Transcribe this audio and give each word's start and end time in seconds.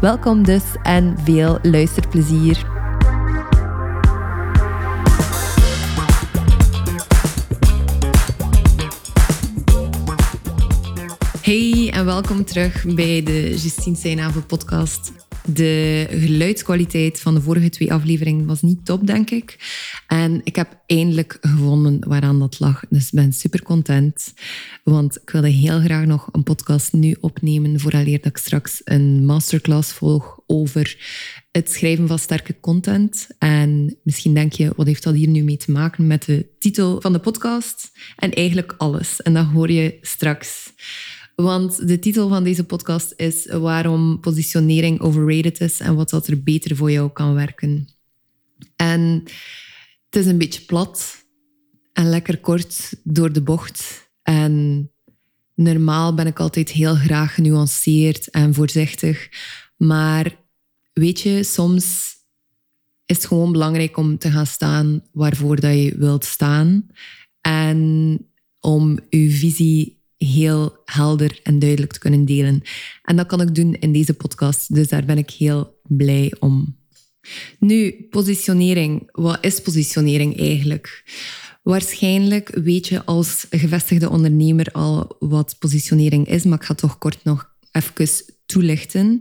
Welkom 0.00 0.44
dus 0.44 0.62
en 0.82 1.16
veel 1.24 1.58
luisterplezier. 1.62 2.66
Hey 11.40 11.90
en 11.92 12.04
welkom 12.04 12.44
terug 12.44 12.84
bij 12.94 13.22
de 13.22 13.56
Justine 13.56 13.96
Seinhaven 13.96 14.46
podcast. 14.46 15.27
De 15.52 16.06
geluidskwaliteit 16.10 17.20
van 17.20 17.34
de 17.34 17.40
vorige 17.40 17.68
twee 17.68 17.92
afleveringen 17.92 18.46
was 18.46 18.62
niet 18.62 18.84
top, 18.84 19.06
denk 19.06 19.30
ik. 19.30 19.56
En 20.06 20.40
ik 20.44 20.56
heb 20.56 20.82
eindelijk 20.86 21.38
gevonden 21.40 22.08
waaraan 22.08 22.38
dat 22.38 22.60
lag. 22.60 22.82
Dus 22.88 23.04
ik 23.04 23.12
ben 23.12 23.32
super 23.32 23.62
content. 23.62 24.34
Want 24.84 25.16
ik 25.16 25.30
wilde 25.30 25.48
heel 25.48 25.80
graag 25.80 26.04
nog 26.04 26.28
een 26.32 26.42
podcast 26.42 26.92
nu 26.92 27.16
opnemen. 27.20 27.80
Vooraleer 27.80 28.18
dat 28.20 28.26
ik 28.26 28.36
straks 28.36 28.80
een 28.84 29.24
masterclass 29.26 29.92
volg 29.92 30.40
over 30.46 30.96
het 31.50 31.70
schrijven 31.70 32.08
van 32.08 32.18
sterke 32.18 32.60
content. 32.60 33.26
En 33.38 33.98
misschien 34.02 34.34
denk 34.34 34.52
je, 34.52 34.72
wat 34.76 34.86
heeft 34.86 35.02
dat 35.02 35.14
hier 35.14 35.28
nu 35.28 35.42
mee 35.42 35.56
te 35.56 35.70
maken 35.70 36.06
met 36.06 36.24
de 36.24 36.46
titel 36.58 37.00
van 37.00 37.12
de 37.12 37.18
podcast? 37.18 37.90
En 38.16 38.32
eigenlijk 38.32 38.74
alles. 38.78 39.22
En 39.22 39.34
dat 39.34 39.46
hoor 39.46 39.70
je 39.70 39.98
straks. 40.00 40.72
Want 41.42 41.88
de 41.88 41.98
titel 41.98 42.28
van 42.28 42.44
deze 42.44 42.64
podcast 42.64 43.12
is 43.16 43.46
waarom 43.46 44.20
positionering 44.20 45.00
overrated 45.00 45.60
is 45.60 45.80
en 45.80 45.94
wat 45.94 46.10
dat 46.10 46.26
er 46.26 46.42
beter 46.42 46.76
voor 46.76 46.90
jou 46.90 47.10
kan 47.10 47.34
werken. 47.34 47.88
En 48.76 49.22
het 50.04 50.16
is 50.16 50.26
een 50.26 50.38
beetje 50.38 50.64
plat 50.64 51.24
en 51.92 52.08
lekker 52.08 52.38
kort 52.38 52.94
door 53.04 53.32
de 53.32 53.42
bocht. 53.42 54.10
En 54.22 54.90
normaal 55.54 56.14
ben 56.14 56.26
ik 56.26 56.40
altijd 56.40 56.70
heel 56.70 56.94
graag 56.94 57.34
genuanceerd 57.34 58.30
en 58.30 58.54
voorzichtig. 58.54 59.28
Maar 59.76 60.36
weet 60.92 61.20
je, 61.20 61.44
soms 61.44 62.16
is 63.06 63.16
het 63.16 63.26
gewoon 63.26 63.52
belangrijk 63.52 63.96
om 63.96 64.18
te 64.18 64.30
gaan 64.30 64.46
staan 64.46 65.02
waarvoor 65.12 65.60
dat 65.60 65.74
je 65.74 65.94
wilt 65.98 66.24
staan. 66.24 66.86
En 67.40 68.18
om 68.60 68.98
je 69.08 69.30
visie 69.30 69.97
heel 70.18 70.76
helder 70.84 71.40
en 71.42 71.58
duidelijk 71.58 71.92
te 71.92 71.98
kunnen 71.98 72.24
delen. 72.24 72.62
En 73.02 73.16
dat 73.16 73.26
kan 73.26 73.40
ik 73.40 73.54
doen 73.54 73.74
in 73.74 73.92
deze 73.92 74.14
podcast, 74.14 74.74
dus 74.74 74.88
daar 74.88 75.04
ben 75.04 75.18
ik 75.18 75.30
heel 75.30 75.80
blij 75.82 76.32
om. 76.38 76.76
Nu, 77.58 78.06
positionering. 78.10 79.08
Wat 79.12 79.38
is 79.40 79.60
positionering 79.60 80.38
eigenlijk? 80.38 81.02
Waarschijnlijk 81.62 82.48
weet 82.48 82.86
je 82.86 83.04
als 83.04 83.46
gevestigde 83.50 84.10
ondernemer 84.10 84.66
al 84.72 85.16
wat 85.18 85.56
positionering 85.58 86.28
is, 86.28 86.44
maar 86.44 86.58
ik 86.58 86.64
ga 86.64 86.74
toch 86.74 86.98
kort 86.98 87.24
nog 87.24 87.50
even 87.72 88.08
toelichten. 88.46 89.20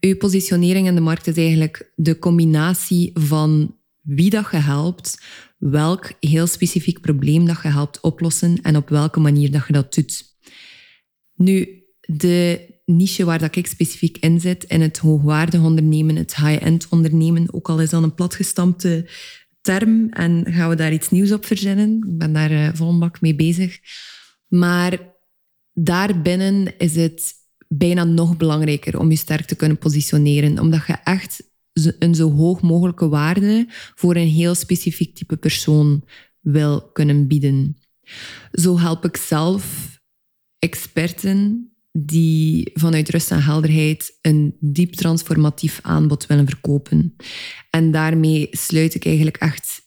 Uw 0.00 0.16
positionering 0.16 0.86
in 0.86 0.94
de 0.94 1.00
markt 1.00 1.26
is 1.26 1.36
eigenlijk 1.36 1.92
de 1.94 2.18
combinatie 2.18 3.10
van 3.14 3.76
wie 4.00 4.30
dat 4.30 4.50
je 4.50 4.56
helpt, 4.56 5.22
welk 5.58 6.12
heel 6.20 6.46
specifiek 6.46 7.00
probleem 7.00 7.46
dat 7.46 7.62
je 7.62 7.68
helpt 7.68 8.00
oplossen 8.00 8.62
en 8.62 8.76
op 8.76 8.88
welke 8.88 9.20
manier 9.20 9.50
dat 9.50 9.66
je 9.66 9.72
dat 9.72 9.94
doet. 9.94 10.33
Nu, 11.34 11.84
de 12.00 12.66
niche 12.84 13.24
waar 13.24 13.38
dat 13.38 13.56
ik 13.56 13.66
specifiek 13.66 14.18
in 14.18 14.40
zit, 14.40 14.64
in 14.64 14.80
het 14.80 14.98
hoogwaardig 14.98 15.62
ondernemen, 15.62 16.16
het 16.16 16.36
high-end 16.36 16.86
ondernemen, 16.88 17.54
ook 17.54 17.68
al 17.68 17.80
is 17.80 17.90
dat 17.90 18.02
een 18.02 18.14
platgestampte 18.14 19.10
term 19.60 20.08
en 20.10 20.44
gaan 20.48 20.68
we 20.68 20.74
daar 20.74 20.92
iets 20.92 21.10
nieuws 21.10 21.32
op 21.32 21.46
verzinnen. 21.46 21.96
Ik 21.96 22.18
ben 22.18 22.32
daar 22.32 22.52
uh, 22.80 23.10
mee 23.20 23.34
bezig. 23.34 23.78
Maar 24.48 25.14
daarbinnen 25.72 26.78
is 26.78 26.96
het 26.96 27.32
bijna 27.68 28.04
nog 28.04 28.36
belangrijker 28.36 28.98
om 28.98 29.10
je 29.10 29.16
sterk 29.16 29.46
te 29.46 29.54
kunnen 29.54 29.78
positioneren, 29.78 30.58
omdat 30.58 30.86
je 30.86 30.96
echt 31.04 31.52
een 31.98 32.14
zo 32.14 32.30
hoog 32.30 32.62
mogelijke 32.62 33.08
waarde 33.08 33.66
voor 33.68 34.16
een 34.16 34.28
heel 34.28 34.54
specifiek 34.54 35.14
type 35.16 35.36
persoon 35.36 36.04
wil 36.40 36.90
kunnen 36.92 37.26
bieden. 37.26 37.78
Zo 38.52 38.78
help 38.78 39.04
ik 39.04 39.16
zelf 39.16 39.93
experten 40.64 41.68
die 41.92 42.70
vanuit 42.74 43.08
rust 43.08 43.30
en 43.30 43.42
helderheid 43.42 44.18
een 44.22 44.56
diep 44.60 44.94
transformatief 44.94 45.78
aanbod 45.82 46.26
willen 46.26 46.46
verkopen. 46.46 47.16
En 47.70 47.90
daarmee 47.90 48.48
sluit 48.50 48.94
ik 48.94 49.04
eigenlijk 49.04 49.36
echt 49.36 49.82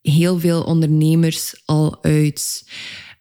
heel 0.00 0.40
veel 0.40 0.62
ondernemers 0.62 1.62
al 1.64 2.04
uit. 2.04 2.68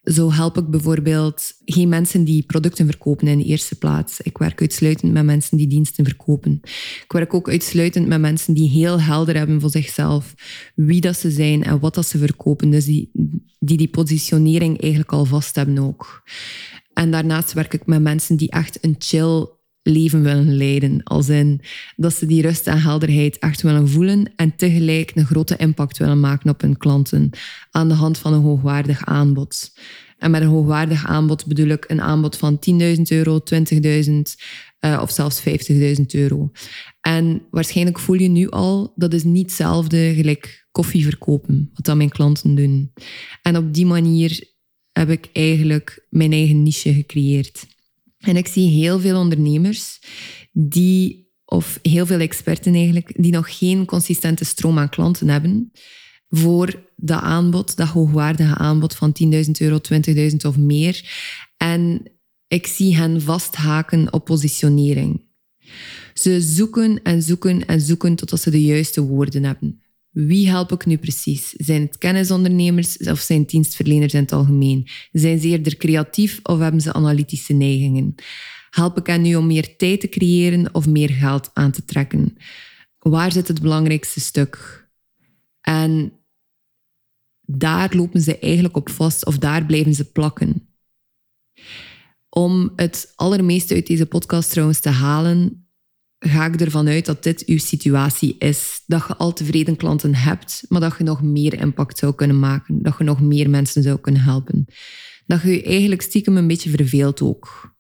Zo 0.04 0.32
help 0.32 0.58
ik 0.58 0.68
bijvoorbeeld 0.68 1.54
geen 1.66 1.90
mensen 1.90 2.24
die 2.24 2.44
producten 2.44 2.86
verkopen 2.86 3.28
in 3.28 3.38
de 3.38 3.44
eerste 3.44 3.76
plaats. 3.76 4.22
Ik 4.22 4.38
werk 4.38 4.62
uitsluitend 4.62 5.12
met 5.12 5.26
mensen 5.26 5.58
die 5.58 5.68
diensten 5.68 6.06
verkopen. 6.06 6.60
Ik 7.04 7.12
werk 7.12 7.34
ook 7.34 7.50
uitsluitend 7.50 8.08
met 8.08 8.22
mensen 8.22 8.54
die 8.54 8.70
heel 8.70 9.02
helder 9.02 9.38
hebben 9.38 9.62
voor 9.62 9.70
zichzelf 9.70 10.34
wie 10.76 11.02
dat 11.02 11.18
ze 11.18 11.32
zijn 11.32 11.64
en 11.64 11.80
wat 11.80 11.96
dat 11.96 12.06
ze 12.06 12.18
verkopen. 12.18 12.70
Dus 12.70 12.86
die 12.86 13.12
die, 13.66 13.78
die 13.78 13.88
positionering 13.88 14.82
eigenlijk 14.82 15.12
al 15.12 15.26
vast 15.26 15.56
hebben 15.56 15.80
ook. 15.80 16.24
En 16.94 17.12
daarnaast 17.12 17.54
werk 17.54 17.74
ik 17.74 17.86
met 17.86 18.02
mensen 18.02 18.36
die 18.36 18.52
echt 18.52 18.78
een 18.82 18.96
chill 19.00 19.48
leven 19.84 20.24
willen 20.24 20.56
leiden. 20.56 21.04
Als 21.04 21.30
in 21.30 21.62
dat 21.96 22.14
ze 22.14 22.26
die 22.26 22.42
rust 22.42 22.68
en 22.68 22.82
helderheid 22.82 23.40
echt 23.40 23.62
willen 23.62 23.90
voelen 23.90 24.32
en 24.36 24.56
tegelijk 24.56 25.12
een 25.16 25.26
grote 25.26 25.58
impact 25.58 25.98
willen 25.98 26.20
maken 26.20 26.50
op 26.50 26.62
hun 26.62 26.78
klanten 26.78 27.30
aan 27.72 27.88
de 27.88 27.94
hand 27.94 28.18
van 28.18 28.34
een 28.34 28.42
hoogwaardig 28.42 29.06
aanbod. 29.06 29.74
En 30.18 30.32
met 30.32 30.42
een 30.42 30.48
hoogwaardig 30.48 31.06
aanbod 31.06 31.46
bedoel 31.46 31.68
ik 31.68 31.86
een 31.88 32.02
aanbod 32.02 32.38
van 32.38 32.60
10.000 32.70 33.02
euro, 33.08 33.40
20.000 33.54 34.12
uh, 34.86 35.00
of 35.02 35.12
zelfs 35.12 35.44
50.000 35.48 36.06
euro. 36.08 36.52
En 37.02 37.42
waarschijnlijk 37.52 38.00
voel 38.00 38.16
je 38.16 38.28
nu 38.28 38.50
al, 38.50 38.94
dat 38.96 39.14
is 39.14 39.24
niet 39.24 39.46
hetzelfde 39.46 40.14
gelijk 40.16 40.68
koffie 40.72 41.04
verkopen, 41.04 41.70
wat 41.74 41.86
dan 41.86 41.98
mijn 41.98 42.10
klanten 42.10 42.56
doen. 42.56 42.94
En 43.42 43.58
op 43.58 43.74
die 43.74 43.86
manier 43.86 44.52
heb 44.92 45.10
ik 45.10 45.30
eigenlijk 45.34 46.06
mijn 46.10 46.32
eigen 46.32 46.64
niche 46.64 46.94
gecreëerd. 46.94 47.66
En 48.24 48.36
ik 48.36 48.48
zie 48.48 48.70
heel 48.70 49.00
veel 49.00 49.20
ondernemers 49.20 50.00
die, 50.52 51.32
of 51.46 51.80
heel 51.82 52.06
veel 52.06 52.20
experten 52.20 52.74
eigenlijk, 52.74 53.14
die 53.16 53.32
nog 53.32 53.58
geen 53.58 53.86
consistente 53.86 54.46
stroom 54.46 54.80
aan 54.80 54.90
klanten 54.90 55.30
hebben 55.30 55.72
voor 56.30 56.92
dat 56.96 57.22
aanbod, 57.22 57.76
dat 57.76 57.88
hoogwaardige 57.88 58.56
aanbod 58.56 58.96
van 58.96 59.16
10.000 59.34 59.52
euro, 59.60 59.80
20.000 60.30 60.36
of 60.48 60.58
meer. 60.58 61.10
En 61.58 62.12
ik 62.48 62.68
zie 62.68 62.96
hen 62.96 63.22
vasthaken 63.22 64.14
op 64.14 64.26
positionering. 64.26 65.26
Ze 66.14 66.42
zoeken 66.42 67.02
en 67.04 67.22
zoeken 67.22 67.66
en 67.66 67.82
zoeken 67.82 68.16
totdat 68.16 68.42
ze 68.42 68.50
de 68.50 68.62
juiste 68.62 69.02
woorden 69.02 69.44
hebben. 69.44 69.83
Wie 70.14 70.50
help 70.50 70.72
ik 70.72 70.86
nu 70.86 70.98
precies? 70.98 71.50
Zijn 71.50 71.82
het 71.82 71.98
kennisondernemers 71.98 72.98
of 72.98 73.20
zijn 73.20 73.46
dienstverleners 73.46 74.14
in 74.14 74.22
het 74.22 74.32
algemeen? 74.32 74.88
Zijn 75.12 75.40
ze 75.40 75.48
eerder 75.48 75.78
creatief 75.78 76.40
of 76.44 76.60
hebben 76.60 76.82
ze 76.82 76.94
analytische 76.94 77.54
neigingen? 77.54 78.16
Help 78.70 78.98
ik 78.98 79.08
hen 79.08 79.22
nu 79.22 79.36
om 79.36 79.48
meer 79.48 79.76
tijd 79.78 80.00
te 80.00 80.10
creëren 80.10 80.74
of 80.74 80.88
meer 80.88 81.10
geld 81.10 81.52
aan 81.54 81.72
te 81.72 81.86
trekken? 81.86 82.38
Waar 83.00 83.32
zit 83.32 83.48
het 83.48 83.62
belangrijkste 83.62 84.20
stuk? 84.20 84.88
En 85.62 86.14
daar 87.42 87.96
lopen 87.96 88.22
ze 88.22 88.40
eigenlijk 88.40 88.76
op 88.76 88.90
vast 88.90 89.26
of 89.26 89.38
daar 89.38 89.66
blijven 89.66 89.94
ze 89.94 90.12
plakken. 90.12 90.68
Om 92.30 92.74
het 92.76 93.12
allermeeste 93.16 93.74
uit 93.74 93.88
deze 93.88 94.06
podcast 94.06 94.50
trouwens 94.50 94.80
te 94.80 94.90
halen, 94.90 95.63
ga 96.26 96.46
ik 96.46 96.62
ervan 96.62 96.88
uit 96.88 97.06
dat 97.06 97.24
dit 97.24 97.46
uw 97.46 97.58
situatie 97.58 98.36
is. 98.38 98.84
Dat 98.86 99.06
je 99.08 99.16
al 99.16 99.34
tevreden 99.34 99.76
klanten 99.76 100.16
hebt, 100.16 100.66
maar 100.68 100.82
dat 100.82 100.96
je 100.98 101.04
nog 101.04 101.22
meer 101.22 101.60
impact 101.60 101.98
zou 101.98 102.16
kunnen 102.16 102.40
maken. 102.40 102.82
Dat 102.82 102.96
je 102.98 103.04
nog 103.04 103.22
meer 103.22 103.50
mensen 103.50 103.84
zou 103.84 104.00
kunnen 104.00 104.22
helpen. 104.22 104.66
Dat 105.26 105.42
je 105.42 105.64
eigenlijk 105.64 106.02
stiekem 106.02 106.38
een 106.38 106.48
beetje 106.48 106.70
verveelt 106.70 107.22
ook. 107.22 107.76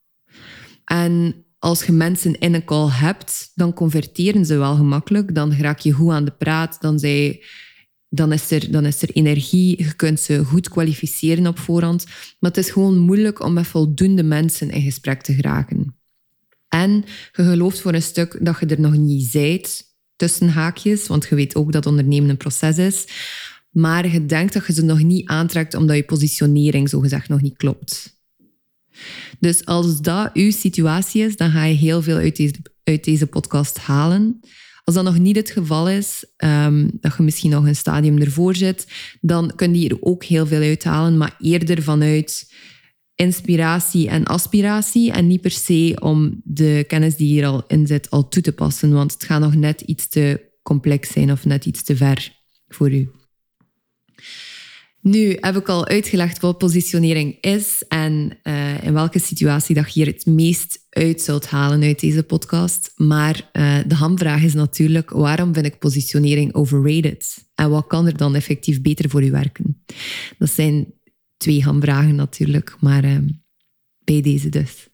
En 0.85 1.35
als 1.59 1.83
je 1.83 1.91
mensen 1.91 2.39
in 2.39 2.53
een 2.53 2.65
call 2.65 2.89
hebt, 2.89 3.51
dan 3.55 3.73
converteren 3.73 4.45
ze 4.45 4.57
wel 4.57 4.75
gemakkelijk. 4.75 5.35
Dan 5.35 5.53
raak 5.53 5.79
je 5.79 5.91
goed 5.91 6.11
aan 6.11 6.25
de 6.25 6.31
praat. 6.31 6.77
Dan, 6.81 6.99
zij, 6.99 7.43
dan, 8.09 8.31
is 8.31 8.51
er, 8.51 8.71
dan 8.71 8.85
is 8.85 9.01
er 9.01 9.09
energie. 9.09 9.83
Je 9.83 9.93
kunt 9.93 10.19
ze 10.19 10.45
goed 10.45 10.69
kwalificeren 10.69 11.47
op 11.47 11.59
voorhand. 11.59 12.05
Maar 12.39 12.51
het 12.51 12.57
is 12.57 12.69
gewoon 12.69 12.97
moeilijk 12.97 13.43
om 13.43 13.53
met 13.53 13.67
voldoende 13.67 14.23
mensen 14.23 14.69
in 14.69 14.81
gesprek 14.81 15.21
te 15.21 15.33
geraken. 15.33 16.02
En 16.73 17.05
je 17.31 17.43
gelooft 17.43 17.81
voor 17.81 17.93
een 17.93 18.01
stuk 18.01 18.37
dat 18.41 18.59
je 18.59 18.65
er 18.65 18.79
nog 18.79 18.95
niet 18.97 19.25
zijt, 19.25 19.83
tussen 20.15 20.49
haakjes, 20.49 21.07
want 21.07 21.25
je 21.29 21.35
weet 21.35 21.55
ook 21.55 21.71
dat 21.71 21.85
ondernemen 21.85 22.29
een 22.29 22.37
proces 22.37 22.77
is. 22.77 23.05
Maar 23.69 24.11
je 24.11 24.25
denkt 24.25 24.53
dat 24.53 24.67
je 24.67 24.73
ze 24.73 24.83
nog 24.83 25.03
niet 25.03 25.27
aantrekt 25.27 25.73
omdat 25.73 25.95
je 25.95 26.03
positionering 26.03 26.89
zogezegd 26.89 27.29
nog 27.29 27.41
niet 27.41 27.57
klopt. 27.57 28.21
Dus 29.39 29.65
als 29.65 30.01
dat 30.01 30.29
uw 30.33 30.51
situatie 30.51 31.23
is, 31.23 31.37
dan 31.37 31.51
ga 31.51 31.63
je 31.63 31.75
heel 31.75 32.01
veel 32.01 32.17
uit 32.17 32.35
deze, 32.35 32.55
uit 32.83 33.03
deze 33.03 33.27
podcast 33.27 33.77
halen. 33.77 34.39
Als 34.83 34.95
dat 34.95 35.03
nog 35.03 35.19
niet 35.19 35.35
het 35.35 35.49
geval 35.51 35.89
is, 35.89 36.25
um, 36.37 36.91
dat 36.99 37.15
je 37.17 37.23
misschien 37.23 37.51
nog 37.51 37.65
een 37.65 37.75
stadium 37.75 38.17
ervoor 38.17 38.55
zit, 38.55 38.87
dan 39.21 39.51
kun 39.55 39.75
je 39.79 39.89
er 39.89 40.01
ook 40.01 40.23
heel 40.23 40.47
veel 40.47 40.61
uithalen, 40.61 41.17
maar 41.17 41.35
eerder 41.39 41.83
vanuit 41.83 42.51
inspiratie 43.23 44.09
en 44.09 44.25
aspiratie 44.25 45.11
en 45.11 45.27
niet 45.27 45.41
per 45.41 45.51
se 45.51 45.97
om 45.99 46.41
de 46.43 46.83
kennis 46.87 47.15
die 47.15 47.27
hier 47.27 47.45
al 47.45 47.63
in 47.67 47.87
zit 47.87 48.09
al 48.09 48.27
toe 48.27 48.41
te 48.41 48.51
passen, 48.51 48.93
want 48.93 49.13
het 49.13 49.23
gaat 49.23 49.41
nog 49.41 49.55
net 49.55 49.81
iets 49.81 50.07
te 50.07 50.51
complex 50.63 51.11
zijn 51.11 51.31
of 51.31 51.45
net 51.45 51.65
iets 51.65 51.83
te 51.83 51.95
ver 51.95 52.31
voor 52.67 52.91
u. 52.91 53.09
Nu 55.01 55.37
heb 55.39 55.55
ik 55.55 55.69
al 55.69 55.87
uitgelegd 55.87 56.39
wat 56.39 56.57
positionering 56.57 57.37
is 57.41 57.83
en 57.87 58.37
uh, 58.43 58.83
in 58.83 58.93
welke 58.93 59.19
situatie 59.19 59.75
dat 59.75 59.85
je 59.85 60.03
hier 60.03 60.13
het 60.13 60.25
meest 60.25 60.85
uit 60.89 61.21
zult 61.21 61.47
halen 61.47 61.83
uit 61.83 61.99
deze 61.99 62.23
podcast. 62.23 62.91
Maar 62.95 63.49
uh, 63.53 63.77
de 63.87 63.95
hamvraag 63.95 64.43
is 64.43 64.53
natuurlijk, 64.53 65.09
waarom 65.09 65.53
vind 65.53 65.65
ik 65.65 65.79
positionering 65.79 66.53
overrated? 66.53 67.51
En 67.55 67.69
wat 67.69 67.87
kan 67.87 68.07
er 68.07 68.17
dan 68.17 68.35
effectief 68.35 68.81
beter 68.81 69.09
voor 69.09 69.23
u 69.23 69.31
werken? 69.31 69.83
Dat 70.37 70.49
zijn 70.49 70.93
twee 71.43 71.63
hamvragen 71.63 72.15
natuurlijk, 72.15 72.75
maar 72.79 73.05
uh, 73.05 73.17
bij 74.03 74.21
deze 74.21 74.49
dus. 74.49 74.87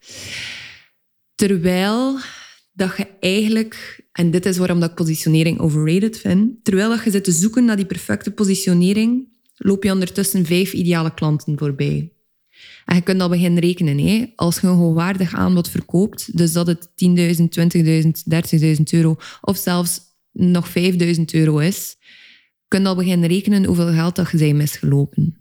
Terwijl 1.34 2.18
dat 2.72 2.96
je 2.96 3.06
eigenlijk, 3.20 4.04
en 4.12 4.30
dit 4.30 4.46
is 4.46 4.58
waarom 4.58 4.80
dat 4.80 4.90
ik 4.90 4.96
positionering 4.96 5.58
overrated 5.58 6.18
vind, 6.18 6.64
terwijl 6.64 6.88
dat 6.88 7.04
je 7.04 7.10
zit 7.10 7.24
te 7.24 7.32
zoeken 7.32 7.64
naar 7.64 7.76
die 7.76 7.86
perfecte 7.86 8.30
positionering, 8.30 9.38
loop 9.56 9.84
je 9.84 9.92
ondertussen 9.92 10.46
vijf 10.46 10.72
ideale 10.72 11.14
klanten 11.14 11.58
voorbij. 11.58 12.12
En 12.84 12.94
je 12.94 13.02
kunt 13.02 13.20
al 13.20 13.28
beginnen 13.28 13.62
rekenen. 13.62 13.98
Hè? 13.98 14.26
Als 14.36 14.60
je 14.60 14.66
een 14.66 14.74
hoogwaardig 14.74 15.34
aanbod 15.34 15.68
verkoopt, 15.68 16.36
dus 16.36 16.52
dat 16.52 16.66
het 16.66 16.88
10.000, 16.88 17.42
20.000, 17.42 18.10
30.000 18.60 18.82
euro 18.90 19.16
of 19.40 19.56
zelfs 19.56 20.00
nog 20.32 20.68
5.000 20.68 20.74
euro 21.32 21.58
is, 21.58 21.96
kun 22.68 22.80
je 22.80 22.86
al 22.86 22.96
beginnen 22.96 23.28
rekenen 23.28 23.64
hoeveel 23.64 23.92
geld 23.92 24.16
dat 24.16 24.30
je 24.30 24.38
zijn 24.38 24.56
misgelopen. 24.56 25.39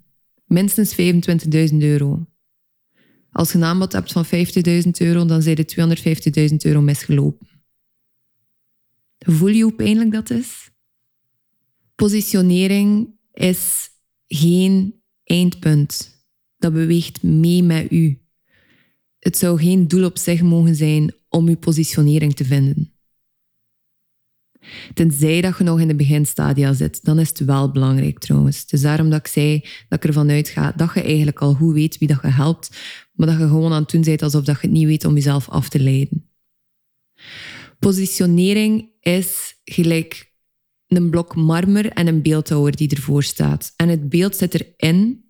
Minstens 0.50 0.96
25.000 1.72 1.78
euro. 1.78 2.26
Als 3.32 3.52
je 3.52 3.58
een 3.58 3.64
aanbod 3.64 3.92
hebt 3.92 4.12
van 4.12 4.26
50.000 4.26 4.32
euro, 4.98 5.26
dan 5.26 5.42
zijn 5.42 5.58
er 5.58 6.50
250.000 6.50 6.56
euro 6.58 6.82
misgelopen. 6.82 7.48
Voel 9.18 9.50
je 9.50 9.64
hoe 9.64 9.74
pijnlijk 9.74 10.12
dat 10.12 10.30
is? 10.30 10.70
Positionering 11.96 13.10
is 13.34 13.90
geen 14.28 15.02
eindpunt. 15.24 16.24
Dat 16.58 16.74
beweegt 16.74 17.24
mee 17.24 17.64
met 17.64 17.92
u. 17.92 18.22
Het 19.20 19.38
zou 19.38 19.60
geen 19.60 19.88
doel 19.88 20.06
op 20.06 20.18
zich 20.18 20.42
mogen 20.42 20.76
zijn 20.76 21.14
om 21.28 21.48
uw 21.48 21.58
positionering 21.58 22.36
te 22.36 22.46
vinden. 22.46 22.94
Tenzij 24.94 25.42
dat 25.42 25.58
je 25.58 25.64
nog 25.64 25.80
in 25.80 25.88
de 25.88 25.96
beginstadia 25.96 26.74
zit, 26.74 27.04
dan 27.04 27.20
is 27.20 27.30
het 27.30 27.40
wel 27.40 27.72
belangrijk 27.72 28.20
trouwens. 28.20 28.66
Dus 28.66 28.82
daarom 28.82 29.10
dat 29.10 29.20
ik 29.20 29.28
zei 29.28 29.66
dat 29.90 30.04
ik 30.04 30.06
ervan 30.06 30.30
uitga 30.30 30.74
dat 30.76 30.94
je 30.94 31.02
eigenlijk 31.02 31.40
al 31.40 31.54
goed 31.54 31.74
weet 31.74 31.98
wie 31.98 32.08
dat 32.08 32.22
je 32.22 32.28
helpt, 32.28 32.78
maar 33.14 33.28
dat 33.28 33.38
je 33.38 33.48
gewoon 33.48 33.74
aan 33.74 33.82
het 33.82 33.92
doen 33.92 34.02
bent 34.02 34.22
alsof 34.22 34.44
dat 34.44 34.56
je 34.56 34.68
het 34.68 34.72
niet 34.72 34.86
weet 34.86 35.06
om 35.06 35.14
jezelf 35.14 35.50
af 35.50 35.70
te 35.70 35.80
leiden. 35.80 36.30
Positionering 37.80 38.90
is 39.00 39.60
gelijk 39.64 40.34
een 40.88 41.10
blok 41.10 41.36
marmer 41.36 41.90
en 41.90 42.08
een 42.08 42.22
beeldhouwer 42.22 42.76
die 42.76 42.90
ervoor 42.90 43.24
staat. 43.24 43.74
En 43.76 43.90
het 43.90 44.10
beeld 44.10 44.36
zit 44.36 44.54
erin 44.54 45.24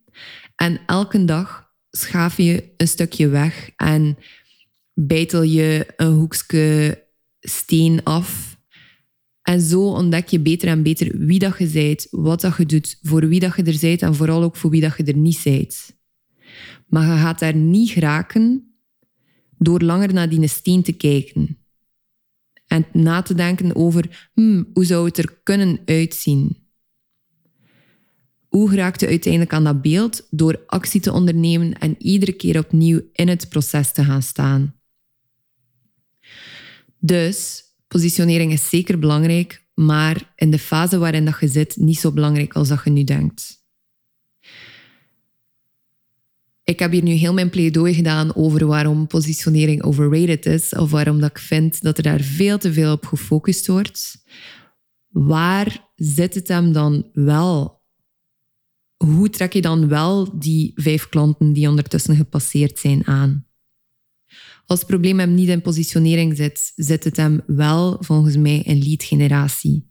en 0.56 0.80
elke 0.86 1.26
dag 1.26 1.70
schaaf 1.92 2.38
je 2.38 2.74
een 2.78 2.88
stukje 2.88 3.28
weg 3.28 3.72
en 3.76 4.18
bijtel 4.94 5.44
je 5.44 5.94
een 5.96 6.12
hoekje 6.12 7.04
steen 7.40 8.04
af. 8.04 8.49
En 9.50 9.62
zo 9.62 9.82
ontdek 9.82 10.28
je 10.28 10.40
beter 10.40 10.68
en 10.68 10.84
beter 10.84 11.18
wie 11.18 11.40
dat 11.40 11.58
je 11.58 11.68
bent, 11.68 12.08
wat 12.12 12.42
dat 12.42 12.58
je 12.58 12.66
doet, 12.66 13.00
voor 13.02 13.28
wie 13.28 13.40
dat 13.40 13.56
je 13.56 13.64
er 13.64 13.78
bent 13.82 14.02
en 14.02 14.16
vooral 14.16 14.44
ook 14.44 14.56
voor 14.56 14.70
wie 14.70 14.82
dat 14.82 14.98
je 14.98 15.04
er 15.04 15.18
niet 15.18 15.42
bent. 15.44 15.98
Maar 16.88 17.08
je 17.08 17.22
gaat 17.22 17.40
daar 17.40 17.56
niet 17.56 17.90
geraken 17.90 18.74
door 19.58 19.82
langer 19.82 20.14
naar 20.14 20.30
die 20.30 20.48
steen 20.48 20.84
te 20.84 20.92
kijken. 20.92 21.58
En 22.68 22.86
na 22.94 23.22
te 23.22 23.34
denken 23.34 23.76
over 23.76 24.30
hmm, 24.34 24.70
hoe 24.74 24.86
zou 24.86 25.06
het 25.06 25.18
er 25.18 25.40
kunnen 25.44 25.80
uitzien. 25.86 26.58
Hoe 28.48 28.76
raakte 28.76 29.08
uiteindelijk 29.08 29.54
aan 29.54 29.64
dat 29.64 29.82
beeld? 29.82 30.28
Door 30.30 30.64
actie 30.66 31.02
te 31.02 31.12
ondernemen 31.12 31.80
en 31.80 31.96
iedere 31.98 32.34
keer 32.34 32.58
opnieuw 32.60 33.02
in 33.14 33.28
het 33.28 33.50
proces 33.50 33.92
te 33.92 34.04
gaan 34.04 34.24
staan. 34.24 34.76
Dus 37.00 37.68
positionering 37.90 38.52
is 38.52 38.70
zeker 38.70 39.00
belangrijk, 39.00 39.68
maar 39.74 40.34
in 40.36 40.52
de 40.52 40.60
fase 40.60 40.98
waarin 40.98 41.26
dat 41.26 41.38
je 41.40 41.48
zit, 41.48 41.76
niet 41.78 42.00
zo 42.00 42.12
belangrijk 42.12 42.54
als 42.54 42.68
dat 42.68 42.82
je 42.84 42.90
nu 42.90 43.04
denkt. 43.04 43.58
Ik 46.64 46.80
heb 46.80 46.92
hier 46.92 47.04
nu 47.04 47.12
heel 47.12 47.34
mijn 47.34 47.50
pleidooi 47.50 47.94
gedaan 47.94 48.36
over 48.36 48.66
waarom 48.66 49.08
positionering 49.08 49.84
overrated 49.84 50.46
is, 50.46 50.74
of 50.74 50.92
waarom 50.92 51.20
dat 51.20 51.30
ik 51.30 51.38
vind 51.38 51.82
dat 51.82 51.98
er 51.98 52.04
daar 52.04 52.22
veel 52.22 52.58
te 52.58 52.74
veel 52.74 52.92
op 52.92 53.06
gefocust 53.06 53.68
wordt. 53.68 54.24
Waar 55.08 55.92
zit 55.96 56.34
het 56.34 56.48
hem 56.48 56.72
dan 56.72 57.10
wel? 57.14 57.82
Hoe 58.98 59.30
trek 59.30 59.54
je 59.54 59.62
dan 59.62 59.88
wel 59.88 60.40
die 60.40 60.72
vijf 60.76 61.10
klanten 61.10 61.54
die 61.54 61.70
ondertussen 61.70 62.16
gepasseerd 62.16 62.80
zijn 62.80 63.08
aan? 63.08 63.49
Als 64.70 64.80
het 64.80 64.88
probleem 64.88 65.20
hem 65.20 65.34
niet 65.34 65.48
in 65.48 65.62
positionering 65.62 66.38
zit, 66.38 66.72
zit 66.76 67.04
het 67.04 67.18
hem 67.18 67.42
wel 67.48 67.98
volgens 68.00 68.38
mij 68.38 68.60
in 68.60 68.84
lead 68.84 69.04
generatie. 69.04 69.88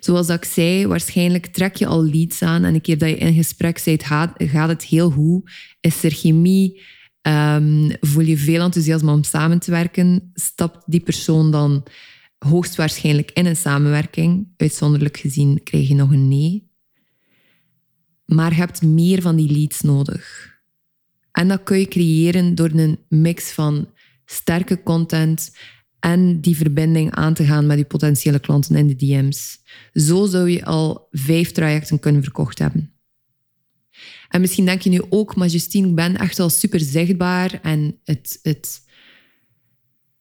Zoals 0.00 0.28
ik 0.28 0.44
zei, 0.44 0.86
waarschijnlijk 0.86 1.46
trek 1.46 1.76
je 1.76 1.86
al 1.86 2.04
leads 2.04 2.42
aan 2.42 2.64
en 2.64 2.74
een 2.74 2.80
keer 2.80 2.98
dat 2.98 3.08
je 3.08 3.16
in 3.16 3.34
gesprek 3.34 3.82
bent, 3.84 4.04
gaat, 4.04 4.68
het 4.68 4.84
heel 4.84 5.10
goed. 5.10 5.50
Is 5.80 6.04
er 6.04 6.10
chemie? 6.10 6.82
Um, 7.22 7.90
voel 8.00 8.24
je 8.24 8.36
veel 8.36 8.62
enthousiasme 8.62 9.12
om 9.12 9.24
samen 9.24 9.58
te 9.58 9.70
werken? 9.70 10.30
Stapt 10.34 10.84
die 10.86 11.00
persoon 11.00 11.50
dan 11.50 11.86
hoogstwaarschijnlijk 12.38 13.30
in 13.30 13.46
een 13.46 13.56
samenwerking? 13.56 14.48
Uitzonderlijk 14.56 15.16
gezien 15.16 15.62
krijg 15.62 15.88
je 15.88 15.94
nog 15.94 16.12
een 16.12 16.28
nee. 16.28 16.70
Maar 18.24 18.50
je 18.50 18.56
hebt 18.56 18.82
meer 18.82 19.22
van 19.22 19.36
die 19.36 19.52
leads 19.52 19.80
nodig. 19.80 20.51
En 21.32 21.48
dat 21.48 21.62
kun 21.62 21.78
je 21.78 21.88
creëren 21.88 22.54
door 22.54 22.70
een 22.70 22.98
mix 23.08 23.50
van 23.50 23.88
sterke 24.24 24.82
content 24.82 25.50
en 26.00 26.40
die 26.40 26.56
verbinding 26.56 27.10
aan 27.10 27.34
te 27.34 27.44
gaan 27.44 27.66
met 27.66 27.78
je 27.78 27.84
potentiële 27.84 28.40
klanten 28.40 28.76
in 28.76 28.86
de 28.86 28.96
DM's. 28.96 29.58
Zo 29.92 30.26
zou 30.26 30.50
je 30.50 30.64
al 30.64 31.08
vijf 31.10 31.52
trajecten 31.52 31.98
kunnen 31.98 32.22
verkocht 32.22 32.58
hebben. 32.58 32.92
En 34.28 34.40
misschien 34.40 34.64
denk 34.64 34.80
je 34.80 34.90
nu 34.90 35.02
ook, 35.08 35.36
maar 35.36 35.48
Justine, 35.48 35.88
ik 35.88 35.94
ben 35.94 36.16
echt 36.16 36.38
al 36.38 36.50
super 36.50 36.80
zichtbaar 36.80 37.60
en 37.62 37.98
het, 38.04 38.38
het, 38.42 38.82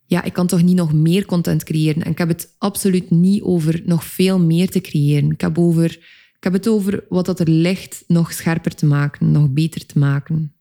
ja, 0.05 0.23
ik 0.23 0.33
kan 0.33 0.47
toch 0.47 0.61
niet 0.61 0.75
nog 0.75 0.93
meer 0.93 1.25
content 1.25 1.63
creëren. 1.63 2.03
En 2.03 2.11
ik 2.11 2.17
heb 2.17 2.27
het 2.27 2.55
absoluut 2.57 3.09
niet 3.09 3.41
over 3.41 3.81
nog 3.85 4.05
veel 4.05 4.39
meer 4.39 4.69
te 4.69 4.81
creëren. 4.81 5.31
Ik 5.31 5.41
heb, 5.41 5.57
over, 5.57 5.91
ik 6.35 6.43
heb 6.43 6.53
het 6.53 6.67
over 6.67 7.05
wat 7.09 7.25
dat 7.25 7.39
er 7.39 7.49
ligt 7.49 8.03
nog 8.07 8.33
scherper 8.33 8.75
te 8.75 8.85
maken, 8.85 9.31
nog 9.31 9.49
beter 9.49 9.85
te 9.85 9.99
maken. 9.99 10.55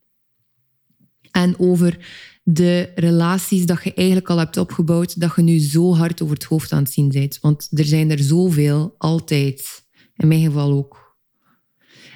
En 1.30 1.58
over 1.58 1.99
de 2.42 2.92
relaties 2.94 3.66
dat 3.66 3.84
je 3.84 3.94
eigenlijk 3.94 4.30
al 4.30 4.38
hebt 4.38 4.56
opgebouwd, 4.56 5.20
dat 5.20 5.32
je 5.37 5.42
nu 5.42 5.58
zo 5.58 5.94
hard 5.94 6.22
over 6.22 6.34
het 6.34 6.44
hoofd 6.44 6.72
aan 6.72 6.82
het 6.82 6.92
zien 6.92 7.08
bent. 7.08 7.38
Want 7.40 7.68
er 7.70 7.84
zijn 7.84 8.10
er 8.10 8.18
zoveel, 8.18 8.94
altijd. 8.99 9.88
In 10.16 10.28
mijn 10.28 10.44
geval 10.44 10.72
ook. 10.72 11.18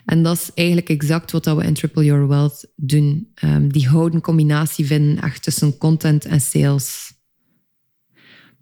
En 0.05 0.23
dat 0.23 0.37
is 0.37 0.51
eigenlijk 0.55 0.89
exact 0.89 1.31
wat 1.31 1.45
we 1.45 1.65
in 1.65 1.75
Triple 1.75 2.05
Your 2.05 2.29
Wealth 2.29 2.67
doen. 2.77 3.33
Um, 3.45 3.73
die 3.73 3.89
houden 3.89 4.21
combinatie 4.21 4.87
vinden 4.87 5.33
tussen 5.41 5.79
content 5.79 6.25
en 6.25 6.41
sales. 6.41 7.13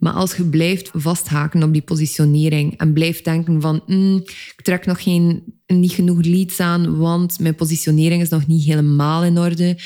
Maar 0.03 0.13
als 0.13 0.37
je 0.37 0.45
blijft 0.45 0.91
vasthaken 0.95 1.63
op 1.63 1.73
die 1.73 1.83
positionering 1.83 2.77
en 2.77 2.93
blijft 2.93 3.25
denken 3.25 3.61
van 3.61 3.83
mm, 3.87 4.17
ik 4.57 4.61
trek 4.63 4.87
nog 4.87 5.03
geen, 5.03 5.43
niet 5.67 5.93
genoeg 5.93 6.25
leads 6.25 6.61
aan, 6.61 6.97
want 6.97 7.39
mijn 7.39 7.55
positionering 7.55 8.23
is 8.23 8.29
nog 8.29 8.47
niet 8.47 8.65
helemaal 8.65 9.25
in 9.25 9.39
orde, 9.39 9.79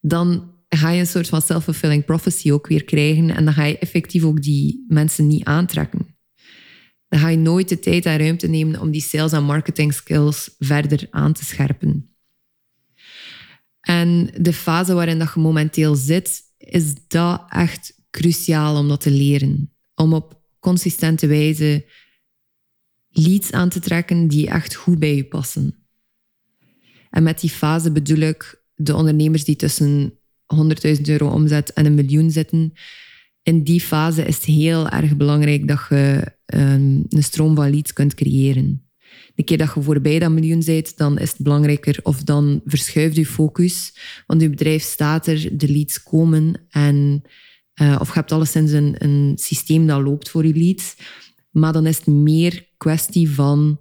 dan 0.00 0.56
ga 0.68 0.90
je 0.90 1.00
een 1.00 1.06
soort 1.06 1.28
van 1.28 1.42
self-fulfilling 1.42 2.04
prophecy 2.04 2.50
ook 2.50 2.66
weer 2.66 2.84
krijgen 2.84 3.36
en 3.36 3.44
dan 3.44 3.54
ga 3.54 3.64
je 3.64 3.78
effectief 3.78 4.24
ook 4.24 4.42
die 4.42 4.84
mensen 4.88 5.26
niet 5.26 5.44
aantrekken. 5.44 6.16
Dan 7.08 7.20
ga 7.20 7.28
je 7.28 7.36
nooit 7.36 7.68
de 7.68 7.78
tijd 7.78 8.06
en 8.06 8.18
ruimte 8.18 8.46
nemen 8.46 8.80
om 8.80 8.90
die 8.90 9.00
sales- 9.00 9.32
en 9.32 9.44
marketing 9.44 9.94
skills 9.94 10.54
verder 10.58 11.06
aan 11.10 11.32
te 11.32 11.44
scherpen. 11.44 12.16
En 13.80 14.30
de 14.40 14.52
fase 14.52 14.94
waarin 14.94 15.18
dat 15.18 15.34
je 15.34 15.40
momenteel 15.40 15.94
zit, 15.94 16.42
is 16.58 16.94
dat 17.06 17.44
echt 17.48 18.02
cruciaal 18.10 18.76
om 18.76 18.88
dat 18.88 19.00
te 19.00 19.10
leren. 19.10 19.72
Om 19.94 20.12
op 20.12 20.42
consistente 20.58 21.26
wijze 21.26 21.86
leads 23.08 23.52
aan 23.52 23.68
te 23.68 23.80
trekken 23.80 24.28
die 24.28 24.48
echt 24.48 24.74
goed 24.74 24.98
bij 24.98 25.14
je 25.14 25.24
passen. 25.24 25.86
En 27.10 27.22
met 27.22 27.40
die 27.40 27.50
fase 27.50 27.92
bedoel 27.92 28.18
ik 28.18 28.66
de 28.78 28.94
ondernemers 28.94 29.44
die 29.44 29.56
tussen 29.56 30.12
100.000 30.54 31.00
euro 31.02 31.28
omzet 31.28 31.72
en 31.72 31.86
een 31.86 31.94
miljoen 31.94 32.30
zitten. 32.30 32.72
In 33.42 33.62
die 33.62 33.80
fase 33.80 34.24
is 34.24 34.36
het 34.36 34.44
heel 34.44 34.88
erg 34.88 35.16
belangrijk 35.16 35.68
dat 35.68 35.86
je 35.88 36.32
een, 36.46 37.06
een 37.08 37.22
stroom 37.22 37.54
van 37.54 37.70
leads 37.70 37.92
kunt 37.92 38.14
creëren. 38.14 38.88
De 39.34 39.42
keer 39.42 39.58
dat 39.58 39.74
je 39.74 39.82
voorbij 39.82 40.18
dat 40.18 40.30
miljoen 40.30 40.62
bent, 40.64 40.96
dan 40.96 41.18
is 41.18 41.30
het 41.30 41.40
belangrijker 41.40 42.00
of 42.02 42.22
dan 42.22 42.60
verschuift 42.64 43.16
je 43.16 43.26
focus. 43.26 43.94
Want 44.26 44.40
je 44.40 44.50
bedrijf 44.50 44.82
staat 44.82 45.26
er, 45.26 45.58
de 45.58 45.68
leads 45.68 46.02
komen 46.02 46.66
en 46.68 47.22
uh, 47.82 47.96
of 48.00 48.08
je 48.08 48.14
hebt 48.14 48.32
alleszins 48.32 48.72
een, 48.72 48.94
een 48.98 49.32
systeem 49.34 49.86
dat 49.86 50.02
loopt 50.02 50.30
voor 50.30 50.46
je 50.46 50.54
leads. 50.54 50.96
Maar 51.50 51.72
dan 51.72 51.86
is 51.86 51.96
het 51.96 52.06
meer 52.06 52.68
kwestie 52.76 53.30
van 53.30 53.80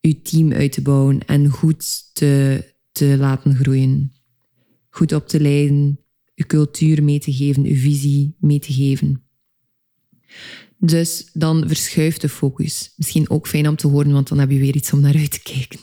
je 0.00 0.22
team 0.22 0.52
uit 0.52 0.72
te 0.72 0.82
bouwen 0.82 1.26
en 1.26 1.48
goed 1.48 2.14
te, 2.14 2.64
te 2.92 3.16
laten 3.18 3.54
groeien. 3.54 4.12
Goed 4.88 5.12
op 5.12 5.28
te 5.28 5.40
leiden, 5.40 5.98
je 6.34 6.46
cultuur 6.46 7.02
mee 7.02 7.18
te 7.18 7.32
geven, 7.32 7.64
je 7.64 7.76
visie 7.76 8.36
mee 8.38 8.58
te 8.58 8.72
geven. 8.72 9.24
Dus 10.78 11.28
dan 11.32 11.64
verschuift 11.66 12.20
de 12.20 12.28
focus. 12.28 12.92
Misschien 12.96 13.30
ook 13.30 13.46
fijn 13.46 13.68
om 13.68 13.76
te 13.76 13.86
horen, 13.86 14.12
want 14.12 14.28
dan 14.28 14.38
heb 14.38 14.50
je 14.50 14.58
weer 14.58 14.76
iets 14.76 14.92
om 14.92 15.00
naar 15.00 15.16
uit 15.16 15.30
te 15.30 15.42
kijken. 15.42 15.80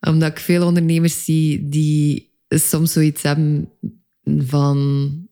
Omdat 0.00 0.30
ik 0.30 0.38
veel 0.38 0.66
ondernemers 0.66 1.24
zie 1.24 1.68
die 1.68 2.32
soms 2.48 2.92
zoiets 2.92 3.22
hebben 3.22 3.70
van... 4.24 5.24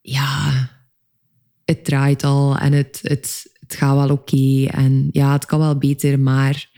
Ja, 0.00 0.70
het 1.64 1.84
draait 1.84 2.24
al 2.24 2.58
en 2.58 2.72
het, 2.72 2.98
het, 3.02 3.56
het 3.60 3.74
gaat 3.74 3.96
wel 3.96 4.10
oké. 4.10 4.64
en 4.66 5.08
ja, 5.12 5.32
het 5.32 5.44
kan 5.44 5.58
wel 5.58 5.78
beter, 5.78 6.20
maar... 6.20 6.70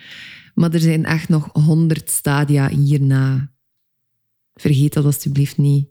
Maar 0.57 0.73
er 0.73 0.81
zijn 0.81 1.05
echt 1.05 1.29
nog 1.29 1.49
honderd 1.53 2.11
stadia 2.11 2.69
hierna. 2.69 3.53
Vergeet 4.55 4.93
dat 4.93 5.05
alsjeblieft 5.05 5.57
niet. 5.57 5.89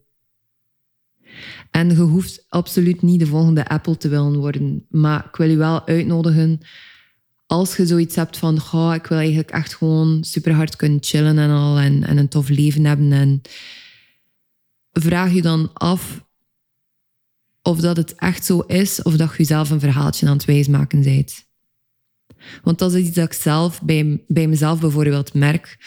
En 1.71 1.89
je 1.89 1.95
hoeft 1.95 2.45
absoluut 2.49 3.01
niet 3.01 3.19
de 3.19 3.25
volgende 3.25 3.67
Apple 3.67 3.97
te 3.97 4.07
willen 4.07 4.37
worden. 4.37 4.85
Maar 4.89 5.25
ik 5.25 5.35
wil 5.35 5.49
je 5.49 5.57
wel 5.57 5.87
uitnodigen, 5.87 6.59
als 7.45 7.75
je 7.75 7.85
zoiets 7.85 8.15
hebt 8.15 8.37
van, 8.37 8.61
oh, 8.73 8.93
ik 8.95 9.05
wil 9.05 9.17
eigenlijk 9.17 9.51
echt 9.51 9.75
gewoon 9.75 10.23
super 10.23 10.53
hard 10.53 10.75
kunnen 10.75 11.03
chillen 11.03 11.37
en 11.37 11.49
al, 11.49 11.77
en, 11.77 12.03
en 12.03 12.17
een 12.17 12.27
tof 12.27 12.49
leven 12.49 12.85
hebben. 12.85 13.11
En 13.11 13.41
vraag 14.91 15.33
je 15.33 15.41
dan 15.41 15.73
af 15.73 16.25
of 17.61 17.79
dat 17.79 17.97
het 17.97 18.15
echt 18.15 18.45
zo 18.45 18.59
is, 18.59 19.01
of 19.01 19.15
dat 19.15 19.29
je 19.29 19.37
jezelf 19.37 19.69
een 19.69 19.79
verhaaltje 19.79 20.27
aan 20.27 20.33
het 20.33 20.45
wijsmaken 20.45 21.03
bent. 21.03 21.45
Want 22.63 22.79
dat 22.79 22.93
is 22.93 23.05
iets 23.05 23.15
dat 23.15 23.25
ik 23.25 23.33
zelf 23.33 23.81
bij, 23.81 24.23
bij 24.27 24.47
mezelf 24.47 24.79
bijvoorbeeld 24.79 25.33
merk 25.33 25.77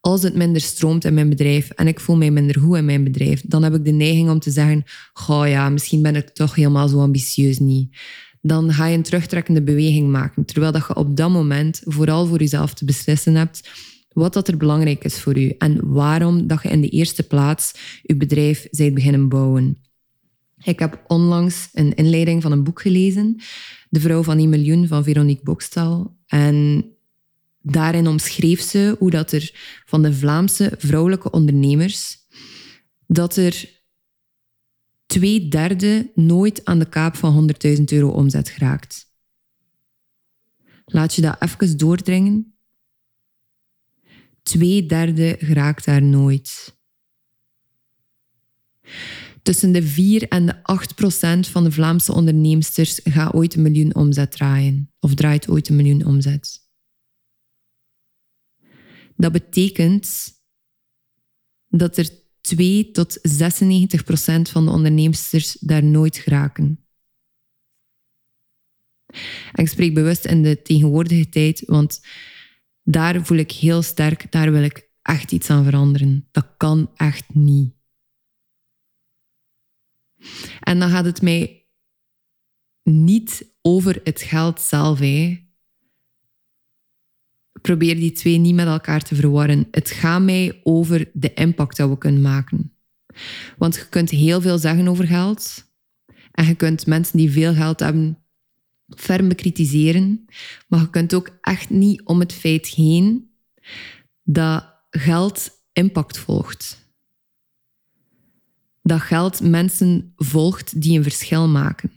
als 0.00 0.22
het 0.22 0.34
minder 0.34 0.60
stroomt 0.60 1.04
in 1.04 1.14
mijn 1.14 1.28
bedrijf 1.28 1.70
en 1.70 1.86
ik 1.86 2.00
voel 2.00 2.16
mij 2.16 2.30
minder 2.30 2.58
goed 2.58 2.76
in 2.76 2.84
mijn 2.84 3.04
bedrijf, 3.04 3.42
dan 3.46 3.62
heb 3.62 3.74
ik 3.74 3.84
de 3.84 3.90
neiging 3.90 4.30
om 4.30 4.38
te 4.38 4.50
zeggen, 4.50 4.84
goh 5.12 5.48
ja, 5.48 5.68
misschien 5.68 6.02
ben 6.02 6.16
ik 6.16 6.28
toch 6.28 6.54
helemaal 6.54 6.88
zo 6.88 7.00
ambitieus 7.00 7.58
niet. 7.58 7.96
Dan 8.40 8.72
ga 8.72 8.86
je 8.86 8.96
een 8.96 9.02
terugtrekkende 9.02 9.62
beweging 9.62 10.10
maken, 10.10 10.44
terwijl 10.44 10.72
dat 10.72 10.84
je 10.86 10.96
op 10.96 11.16
dat 11.16 11.30
moment 11.30 11.80
vooral 11.84 12.26
voor 12.26 12.38
jezelf 12.38 12.74
te 12.74 12.84
beslissen 12.84 13.34
hebt 13.34 13.68
wat 14.12 14.32
dat 14.32 14.48
er 14.48 14.56
belangrijk 14.56 15.04
is 15.04 15.20
voor 15.20 15.38
je 15.38 15.56
en 15.56 15.92
waarom 15.92 16.46
dat 16.46 16.62
je 16.62 16.68
in 16.68 16.80
de 16.80 16.88
eerste 16.88 17.22
plaats 17.22 17.72
je 18.02 18.16
bedrijf 18.16 18.66
zijt 18.70 18.94
beginnen 18.94 19.28
bouwen. 19.28 19.78
Ik 20.62 20.78
heb 20.78 21.04
onlangs 21.06 21.68
een 21.72 21.94
inleiding 21.94 22.42
van 22.42 22.52
een 22.52 22.64
boek 22.64 22.80
gelezen, 22.80 23.40
De 23.88 24.00
Vrouw 24.00 24.22
van 24.22 24.38
1 24.38 24.48
Miljoen 24.48 24.86
van 24.86 25.04
Veronique 25.04 25.44
Bokstal. 25.44 26.16
En 26.26 26.84
Daarin 27.62 28.06
omschreef 28.06 28.60
ze 28.60 28.96
hoe 28.98 29.10
dat 29.10 29.32
er 29.32 29.50
van 29.84 30.02
de 30.02 30.12
Vlaamse 30.12 30.74
vrouwelijke 30.78 31.30
ondernemers, 31.30 32.16
dat 33.06 33.36
er 33.36 33.82
twee 35.06 35.48
derde 35.48 36.10
nooit 36.14 36.64
aan 36.64 36.78
de 36.78 36.88
kaap 36.88 37.16
van 37.16 37.50
100.000 37.76 37.84
euro 37.84 38.08
omzet 38.08 38.48
geraakt. 38.48 39.08
Laat 40.84 41.14
je 41.14 41.22
dat 41.22 41.36
even 41.42 41.78
doordringen. 41.78 42.54
Twee 44.42 44.86
derde 44.86 45.36
geraakt 45.38 45.84
daar 45.84 46.02
nooit. 46.02 46.78
Tussen 49.42 49.72
de 49.72 49.82
4 49.82 50.28
en 50.28 50.46
de 50.46 50.62
8 50.62 50.94
procent 50.94 51.48
van 51.48 51.64
de 51.64 51.72
Vlaamse 51.72 52.12
onderneemsters 52.12 53.00
gaat 53.04 53.32
ooit 53.32 53.54
een 53.54 53.62
miljoen 53.62 53.94
omzet 53.94 54.30
draaien. 54.30 54.92
Of 55.00 55.14
draait 55.14 55.48
ooit 55.48 55.68
een 55.68 55.76
miljoen 55.76 56.06
omzet. 56.06 56.68
Dat 59.16 59.32
betekent 59.32 60.32
dat 61.68 61.96
er 61.96 62.08
2 62.40 62.90
tot 62.90 63.18
96 63.22 64.04
procent 64.04 64.48
van 64.48 64.64
de 64.64 64.70
onderneemsters 64.70 65.56
daar 65.60 65.84
nooit 65.84 66.16
geraken. 66.16 66.84
En 69.52 69.64
ik 69.64 69.68
spreek 69.68 69.94
bewust 69.94 70.24
in 70.24 70.42
de 70.42 70.62
tegenwoordige 70.62 71.28
tijd, 71.28 71.62
want 71.66 72.00
daar 72.82 73.26
voel 73.26 73.38
ik 73.38 73.52
heel 73.52 73.82
sterk, 73.82 74.32
daar 74.32 74.52
wil 74.52 74.62
ik 74.62 74.90
echt 75.02 75.32
iets 75.32 75.50
aan 75.50 75.64
veranderen. 75.64 76.28
Dat 76.30 76.54
kan 76.56 76.90
echt 76.94 77.34
niet. 77.34 77.79
En 80.60 80.78
dan 80.78 80.90
gaat 80.90 81.04
het 81.04 81.22
mij 81.22 81.66
niet 82.82 83.48
over 83.62 84.00
het 84.04 84.22
geld 84.22 84.60
zelf. 84.60 84.98
Hè 84.98 85.48
probeer 87.60 87.94
die 87.94 88.12
twee 88.12 88.38
niet 88.38 88.54
met 88.54 88.66
elkaar 88.66 89.02
te 89.02 89.14
verwarren. 89.14 89.68
Het 89.70 89.90
gaat 89.90 90.22
mij 90.22 90.60
over 90.62 91.10
de 91.12 91.34
impact 91.34 91.76
dat 91.76 91.88
we 91.88 91.98
kunnen 91.98 92.22
maken. 92.22 92.72
Want 93.58 93.74
je 93.74 93.88
kunt 93.88 94.10
heel 94.10 94.40
veel 94.40 94.58
zeggen 94.58 94.88
over 94.88 95.06
geld. 95.06 95.68
En 96.32 96.46
je 96.46 96.54
kunt 96.54 96.86
mensen 96.86 97.16
die 97.16 97.30
veel 97.30 97.54
geld 97.54 97.80
hebben 97.80 98.18
ferm 98.96 99.28
bekritiseren. 99.28 100.24
Maar 100.68 100.80
je 100.80 100.90
kunt 100.90 101.14
ook 101.14 101.38
echt 101.40 101.70
niet 101.70 102.04
om 102.04 102.20
het 102.20 102.32
feit 102.32 102.66
heen 102.66 103.30
dat 104.22 104.74
geld 104.90 105.50
impact 105.72 106.18
volgt. 106.18 106.89
Dat 108.90 109.00
geld 109.00 109.40
mensen 109.40 110.12
volgt 110.16 110.80
die 110.80 110.96
een 110.96 111.02
verschil 111.02 111.48
maken 111.48 111.90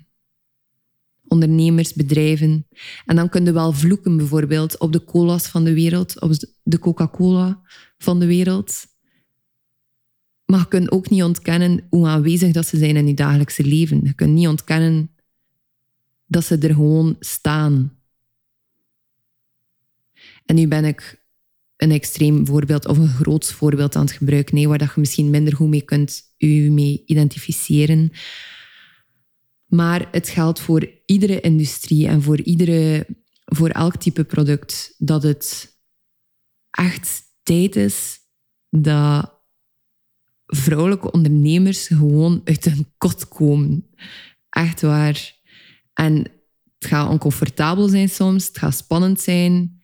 ondernemers, 1.27 1.93
bedrijven. 1.93 2.67
En 3.05 3.15
dan 3.15 3.29
kun 3.29 3.45
je 3.45 3.51
wel 3.51 3.71
vloeken 3.71 4.17
bijvoorbeeld 4.17 4.79
op 4.79 4.93
de 4.93 5.03
cola's 5.03 5.47
van 5.47 5.63
de 5.63 5.73
wereld, 5.73 6.21
op 6.21 6.31
de 6.63 6.79
Coca-Cola 6.79 7.62
van 7.97 8.19
de 8.19 8.25
wereld. 8.25 8.85
Maar 10.45 10.59
je 10.59 10.67
kunt 10.67 10.91
ook 10.91 11.09
niet 11.09 11.23
ontkennen 11.23 11.88
hoe 11.89 12.07
aanwezig 12.07 12.51
dat 12.51 12.67
ze 12.67 12.77
zijn 12.77 12.95
in 12.95 13.07
je 13.07 13.13
dagelijkse 13.13 13.63
leven. 13.65 14.00
Je 14.03 14.13
kunt 14.13 14.33
niet 14.33 14.47
ontkennen 14.47 15.09
dat 16.25 16.45
ze 16.45 16.57
er 16.57 16.73
gewoon 16.73 17.15
staan. 17.19 17.97
En 20.45 20.55
nu 20.55 20.67
ben 20.67 20.85
ik 20.85 21.25
een 21.77 21.91
extreem 21.91 22.45
voorbeeld 22.45 22.88
of 22.88 22.97
een 22.97 23.07
groot 23.07 23.51
voorbeeld 23.51 23.95
aan 23.95 24.05
het 24.05 24.12
gebruiken, 24.12 24.55
nee, 24.55 24.67
waar 24.67 24.77
dat 24.77 24.93
je 24.93 25.00
misschien 25.00 25.29
minder 25.29 25.55
goed 25.55 25.69
mee 25.69 25.81
kunt 25.81 26.32
u 26.43 26.69
mee 26.69 27.03
identificeren. 27.05 28.12
Maar 29.65 30.07
het 30.12 30.29
geldt 30.29 30.59
voor 30.59 30.91
iedere 31.05 31.41
industrie 31.41 32.07
en 32.07 32.21
voor, 32.21 32.41
iedere, 32.41 33.07
voor 33.45 33.69
elk 33.69 33.95
type 33.95 34.23
product 34.23 34.95
dat 34.97 35.23
het 35.23 35.77
echt 36.69 37.21
tijd 37.43 37.75
is 37.75 38.19
dat 38.69 39.41
vrouwelijke 40.45 41.12
ondernemers 41.12 41.88
gewoon 41.88 42.41
uit 42.43 42.65
hun 42.65 42.93
kot 42.97 43.27
komen. 43.27 43.89
Echt 44.50 44.81
waar. 44.81 45.35
En 45.93 46.15
het 46.79 46.91
gaat 46.91 47.09
oncomfortabel 47.09 47.88
zijn 47.88 48.09
soms, 48.09 48.47
het 48.47 48.57
gaat 48.57 48.75
spannend 48.75 49.21
zijn, 49.21 49.81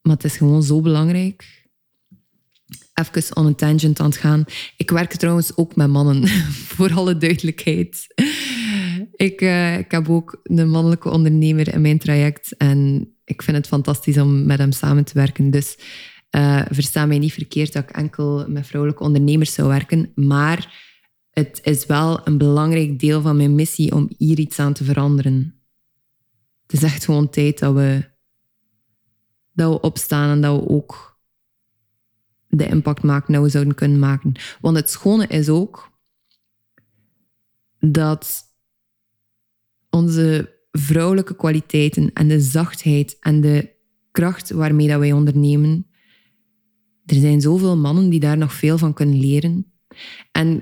maar 0.00 0.14
het 0.14 0.24
is 0.24 0.36
gewoon 0.36 0.62
zo 0.62 0.80
belangrijk. 0.80 1.63
Even 2.94 3.36
on 3.36 3.46
a 3.46 3.54
tangent 3.54 4.00
aan 4.00 4.06
het 4.06 4.16
gaan. 4.16 4.44
Ik 4.76 4.90
werk 4.90 5.12
trouwens 5.12 5.56
ook 5.56 5.76
met 5.76 5.88
mannen, 5.88 6.28
voor 6.74 6.92
alle 6.94 7.16
duidelijkheid. 7.16 8.06
Ik, 9.16 9.40
uh, 9.40 9.78
ik 9.78 9.90
heb 9.90 10.08
ook 10.08 10.40
een 10.42 10.70
mannelijke 10.70 11.10
ondernemer 11.10 11.74
in 11.74 11.80
mijn 11.80 11.98
traject 11.98 12.56
en 12.56 13.08
ik 13.24 13.42
vind 13.42 13.56
het 13.56 13.66
fantastisch 13.66 14.18
om 14.18 14.46
met 14.46 14.58
hem 14.58 14.72
samen 14.72 15.04
te 15.04 15.14
werken. 15.14 15.50
Dus 15.50 15.78
uh, 16.30 16.62
versta 16.70 17.06
mij 17.06 17.18
niet 17.18 17.32
verkeerd 17.32 17.72
dat 17.72 17.82
ik 17.82 17.90
enkel 17.90 18.44
met 18.48 18.66
vrouwelijke 18.66 19.02
ondernemers 19.02 19.52
zou 19.52 19.68
werken, 19.68 20.12
maar 20.14 20.92
het 21.30 21.60
is 21.62 21.86
wel 21.86 22.26
een 22.26 22.38
belangrijk 22.38 22.98
deel 22.98 23.22
van 23.22 23.36
mijn 23.36 23.54
missie 23.54 23.94
om 23.94 24.10
hier 24.18 24.38
iets 24.38 24.58
aan 24.58 24.72
te 24.72 24.84
veranderen. 24.84 25.62
Het 26.62 26.72
is 26.72 26.82
echt 26.82 27.04
gewoon 27.04 27.30
tijd 27.30 27.58
dat 27.58 27.74
we, 27.74 28.04
dat 29.52 29.72
we 29.72 29.80
opstaan 29.80 30.30
en 30.30 30.40
dat 30.40 30.60
we 30.60 30.68
ook 30.68 31.13
de 32.58 32.66
impact 32.66 33.02
maken 33.02 33.32
dat 33.32 33.42
we 33.42 33.48
zouden 33.48 33.74
kunnen 33.74 33.98
maken. 33.98 34.32
Want 34.60 34.76
het 34.76 34.90
schone 34.90 35.26
is 35.26 35.48
ook 35.48 35.92
dat 37.78 38.42
onze 39.90 40.52
vrouwelijke 40.70 41.36
kwaliteiten 41.36 42.12
en 42.12 42.28
de 42.28 42.40
zachtheid 42.40 43.16
en 43.20 43.40
de 43.40 43.72
kracht 44.10 44.50
waarmee 44.50 44.88
dat 44.88 44.98
wij 44.98 45.12
ondernemen, 45.12 45.86
er 47.06 47.16
zijn 47.16 47.40
zoveel 47.40 47.76
mannen 47.76 48.08
die 48.08 48.20
daar 48.20 48.38
nog 48.38 48.52
veel 48.52 48.78
van 48.78 48.94
kunnen 48.94 49.20
leren. 49.20 49.72
En 50.32 50.56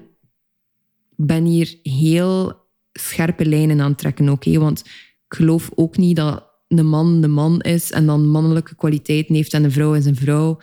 ik 1.16 1.26
ben 1.26 1.44
hier 1.44 1.78
heel 1.82 2.60
scherpe 2.92 3.46
lijnen 3.46 3.80
aan 3.80 3.90
het 3.90 3.98
trekken, 3.98 4.28
oké? 4.28 4.58
Want 4.58 4.80
ik 5.28 5.34
geloof 5.38 5.70
ook 5.74 5.96
niet 5.96 6.16
dat 6.16 6.50
de 6.68 6.82
man 6.82 7.20
de 7.20 7.28
man 7.28 7.60
is 7.60 7.90
en 7.90 8.06
dan 8.06 8.28
mannelijke 8.28 8.74
kwaliteiten 8.74 9.34
heeft 9.34 9.54
en 9.54 9.62
de 9.62 9.70
vrouw 9.70 9.94
is 9.94 10.06
een 10.06 10.16
vrouw. 10.16 10.58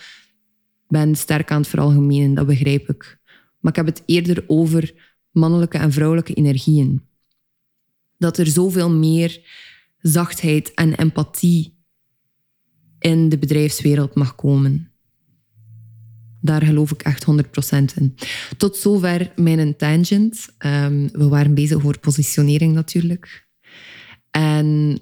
Ben 0.89 1.15
sterk 1.15 1.51
aan 1.51 1.59
het 1.59 1.69
veralgemenen, 1.69 2.33
dat 2.33 2.45
begrijp 2.45 2.89
ik. 2.89 3.19
Maar 3.59 3.71
ik 3.71 3.77
heb 3.77 3.85
het 3.85 4.03
eerder 4.05 4.43
over 4.47 4.93
mannelijke 5.31 5.77
en 5.77 5.91
vrouwelijke 5.91 6.33
energieën. 6.33 7.01
Dat 8.17 8.37
er 8.37 8.47
zoveel 8.47 8.91
meer 8.91 9.41
zachtheid 10.01 10.73
en 10.73 10.93
empathie 10.95 11.77
in 12.99 13.29
de 13.29 13.37
bedrijfswereld 13.37 14.15
mag 14.15 14.35
komen. 14.35 14.91
Daar 16.41 16.61
geloof 16.61 16.91
ik 16.91 17.01
echt 17.01 17.25
100% 17.25 17.95
in. 17.95 18.15
Tot 18.57 18.77
zover 18.77 19.31
mijn 19.35 19.75
tangent. 19.75 20.47
Um, 20.65 21.09
we 21.11 21.27
waren 21.27 21.53
bezig 21.53 21.77
over 21.77 21.99
positionering 21.99 22.73
natuurlijk. 22.73 23.47
En 24.31 24.99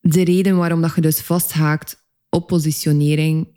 de 0.00 0.24
reden 0.24 0.56
waarom 0.56 0.80
dat 0.80 0.94
je 0.94 1.00
dus 1.00 1.20
vasthaakt 1.20 2.04
op 2.28 2.46
positionering, 2.46 3.51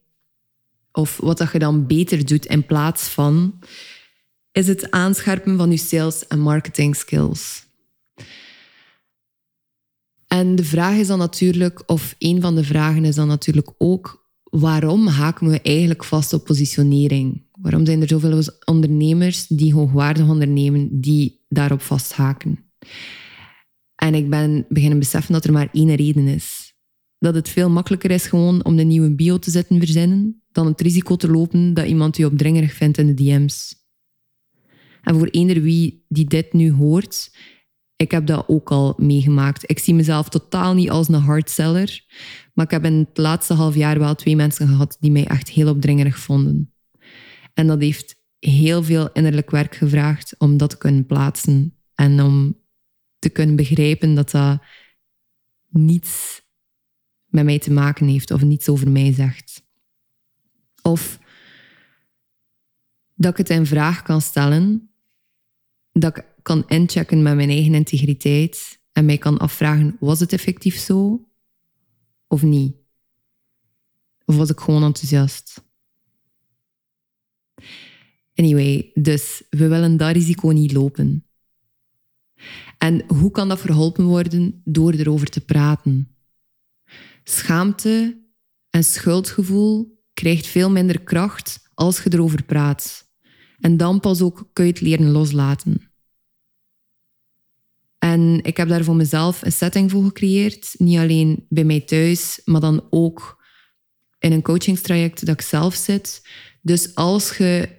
of 0.96 1.18
wat 1.18 1.38
dat 1.38 1.52
je 1.52 1.60
dan 1.60 1.88
beter 1.88 2.26
doet 2.26 2.46
in 2.46 2.66
plaats 2.66 3.04
van, 3.08 3.60
is 4.52 4.68
het 4.68 4.92
aanscherpen 4.92 5.58
van 5.58 5.72
je 5.72 5.78
sales 5.78 6.28
en 6.28 6.40
marketing 6.40 6.96
skills. 6.96 7.66
En 10.28 10.56
de 10.56 10.64
vraag 10.64 10.96
is 10.96 11.08
dan 11.08 11.20
natuurlijk, 11.20 11.84
of 11.86 12.16
een 12.18 12.42
van 12.42 12.56
de 12.56 12.64
vragen 12.64 13.06
is 13.06 13.16
dan 13.16 13.28
natuurlijk 13.28 13.72
ook, 13.78 14.30
waarom 14.44 15.08
haken 15.08 15.48
we 15.48 15.62
eigenlijk 15.62 16.04
vast 16.04 16.34
op 16.34 16.46
positionering? 16.46 17.44
Waarom 17.52 17.86
zijn 17.86 18.02
er 18.02 18.08
zoveel 18.08 18.42
ondernemers 18.66 19.48
die 19.48 19.74
hoogwaardig 19.74 20.28
ondernemen 20.28 21.02
die 21.02 21.46
daarop 21.50 21.82
vasthaken? 21.82 22.60
En 23.96 24.14
ik 24.14 24.30
ben 24.30 24.66
beginnen 24.70 25.00
beseffen 25.00 25.34
dat 25.34 25.46
er 25.46 25.52
maar 25.52 25.70
één 25.72 25.96
reden 25.96 26.28
is. 26.28 26.65
Dat 27.20 27.36
het 27.36 27.50
veel 27.50 27.70
makkelijker 27.70 28.12
is 28.12 28.26
gewoon 28.26 28.66
om 28.66 28.76
de 28.76 28.84
nieuwe 28.84 29.16
bio 29.16 29.40
te 29.40 29.52
zetten 29.52 29.80
verzinnen, 29.80 30.44
dan 30.52 30.66
het 30.66 30.82
risico 30.82 31.16
te 31.16 31.30
lopen 31.30 31.74
dat 31.74 31.86
iemand 31.86 32.18
je 32.18 32.26
opdringerig 32.26 32.74
vindt 32.74 32.98
in 32.98 33.08
de 33.08 33.14
DM's. 33.14 33.84
En 35.02 35.18
voor 35.18 35.28
eender 35.28 35.62
wie 35.62 36.06
die 36.08 36.26
dit 36.26 36.54
nu 36.54 36.72
hoort, 36.72 37.32
ik 37.96 38.12
heb 38.12 38.26
dat 38.26 38.48
ook 38.48 38.72
al 38.72 38.94
meegemaakt. 38.98 39.70
Ik 39.70 39.80
zie 39.80 39.94
mezelf 39.94 40.30
totaal 40.30 40.74
niet 40.74 40.90
als 40.90 41.08
een 41.08 41.14
hardseller. 41.14 42.06
Maar 42.54 42.66
ik 42.66 42.72
heb 42.72 42.86
in 42.86 42.94
het 42.94 43.18
laatste 43.18 43.54
half 43.54 43.76
jaar 43.76 44.00
wel 44.00 44.16
twee 44.16 44.36
mensen 44.36 44.68
gehad 44.68 44.98
die 45.00 45.12
mij 45.12 45.26
echt 45.26 45.50
heel 45.50 45.70
opdringerig 45.70 46.20
vonden. 46.20 46.74
En 47.54 47.68
dat 47.68 47.82
heeft 47.82 48.16
heel 48.40 48.84
veel 48.84 49.10
innerlijk 49.12 49.52
werk 49.52 49.76
gevraagd 49.76 50.36
om 50.38 50.58
dat 50.58 50.70
te 50.70 50.78
kunnen 50.78 51.06
plaatsen. 51.06 51.78
En 51.96 52.22
om 52.22 52.62
te 53.20 53.30
kunnen 53.30 53.56
begrijpen 53.56 54.16
dat 54.16 54.32
dat 54.32 54.62
niets 55.70 56.42
met 57.36 57.46
mij 57.46 57.60
te 57.60 57.72
maken 57.72 58.08
heeft 58.08 58.32
of 58.32 58.42
niets 58.42 58.70
over 58.70 58.90
mij 58.92 59.14
zegt. 59.14 59.64
Of 60.82 61.20
dat 63.16 63.32
ik 63.32 63.38
het 63.38 63.50
in 63.50 63.66
vraag 63.66 64.02
kan 64.02 64.22
stellen, 64.22 64.90
dat 65.92 66.18
ik 66.18 66.26
kan 66.42 66.68
inchecken 66.68 67.22
met 67.22 67.36
mijn 67.36 67.50
eigen 67.50 67.74
integriteit 67.74 68.80
en 68.92 69.06
mij 69.06 69.18
kan 69.18 69.38
afvragen, 69.38 69.98
was 70.00 70.20
het 70.20 70.34
effectief 70.34 70.78
zo 70.78 71.28
of 72.28 72.42
niet? 72.42 72.76
Of 74.26 74.36
was 74.36 74.50
ik 74.50 74.60
gewoon 74.60 74.84
enthousiast? 74.84 75.64
Anyway, 78.36 78.92
dus 78.94 79.44
we 79.50 79.68
willen 79.68 79.98
dat 79.98 80.12
risico 80.12 80.50
niet 80.50 80.72
lopen. 80.72 81.26
En 82.78 83.04
hoe 83.08 83.32
kan 83.32 83.48
dat 83.48 83.60
verholpen 83.60 84.06
worden? 84.06 84.62
Door 84.64 84.94
erover 84.94 85.30
te 85.30 85.42
praten. 85.42 86.15
Schaamte 87.28 88.24
en 88.70 88.84
schuldgevoel 88.84 90.04
krijgt 90.14 90.48
veel 90.48 90.72
minder 90.72 91.02
kracht 91.02 91.70
als 91.74 92.04
je 92.04 92.14
erover 92.14 92.44
praat. 92.44 93.10
En 93.60 93.78
dan 93.78 94.00
pas 94.00 94.22
ook 94.22 94.50
kun 94.54 94.66
je 94.66 94.72
het 94.72 94.82
leren 94.82 95.12
loslaten. 95.12 95.92
En 98.00 98.40
ik 98.44 98.58
heb 98.58 98.68
daar 98.68 98.84
voor 98.84 98.96
mezelf 98.96 99.42
een 99.42 99.52
setting 99.52 99.92
voor 99.92 100.04
gecreëerd. 100.04 100.76
Niet 100.78 100.98
alleen 100.98 101.46
bij 101.50 101.64
mij 101.64 101.82
thuis, 101.82 102.42
maar 102.44 102.62
dan 102.62 102.88
ook 102.90 103.44
in 104.20 104.32
een 104.32 104.42
coachingstraject 104.42 105.26
dat 105.26 105.36
ik 105.36 105.42
zelf 105.42 105.76
zit. 105.76 106.28
Dus 106.62 106.96
als 106.96 107.38
je 107.38 107.70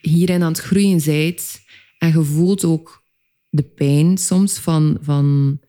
hierin 0.00 0.42
aan 0.42 0.52
het 0.52 0.60
groeien 0.60 1.04
bent 1.04 1.60
en 1.98 2.08
je 2.08 2.22
voelt 2.22 2.64
ook 2.64 3.02
de 3.48 3.62
pijn 3.62 4.18
soms 4.18 4.58
van, 4.58 4.98
van 5.00 5.60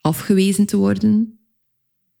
afgewezen 0.00 0.66
te 0.66 0.76
worden, 0.76 1.35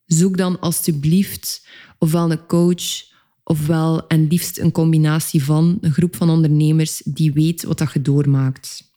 zoek 0.06 0.36
dan 0.36 0.60
alsjeblieft 0.60 1.66
ofwel 1.98 2.30
een 2.30 2.46
coach 2.46 3.14
ofwel 3.48 4.06
en 4.06 4.26
liefst 4.26 4.58
een 4.58 4.72
combinatie 4.72 5.44
van 5.44 5.78
een 5.80 5.92
groep 5.92 6.16
van 6.16 6.30
ondernemers 6.30 7.02
die 7.04 7.32
weet 7.32 7.62
wat 7.62 7.78
dat 7.78 7.92
je 7.92 8.02
doormaakt. 8.02 8.92